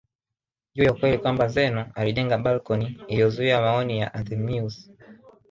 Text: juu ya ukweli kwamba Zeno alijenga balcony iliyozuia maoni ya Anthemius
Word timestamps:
juu 0.75 0.83
ya 0.83 0.93
ukweli 0.93 1.17
kwamba 1.17 1.47
Zeno 1.47 1.85
alijenga 1.95 2.37
balcony 2.37 2.99
iliyozuia 3.07 3.61
maoni 3.61 3.99
ya 3.99 4.13
Anthemius 4.13 4.89